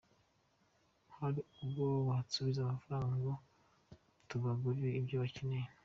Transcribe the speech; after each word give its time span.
Hari 1.17 1.39
ubwo 1.63 1.83
badusubiza 2.07 2.59
amafaranga 2.61 3.13
ngo 3.19 3.33
tubagurire 4.29 4.97
ibyo 5.01 5.17
bakeneye. 5.23 5.69